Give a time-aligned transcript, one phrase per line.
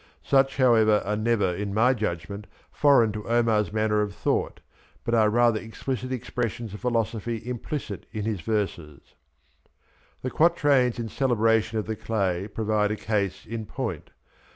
[0.23, 4.59] Such, however, are never, in my judgment, foreign to Omars man ner of thought,
[5.03, 9.13] but are rather explicit expressions of philosophy im plicit in his verses,
[10.23, 14.09] The quatrains in celebration of the clay provide a case in point.